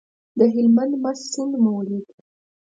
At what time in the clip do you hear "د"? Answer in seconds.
0.37-0.39